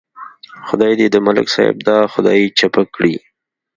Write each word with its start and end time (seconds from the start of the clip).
خدای 0.67 0.93
دې 0.99 1.07
د 1.11 1.15
ملک 1.25 1.47
صاحب 1.55 1.77
دا 1.87 1.97
خدایي 2.13 2.45
چپه 2.59 2.81
کړي. 2.95 3.15